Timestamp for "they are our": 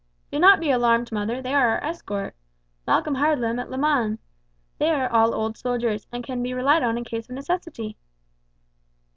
1.43-1.83